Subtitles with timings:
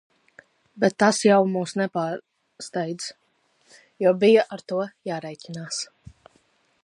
[0.83, 3.11] Bet tas jau mūs nepārsteidz,
[4.05, 5.83] jo bija ar to jārēķinās.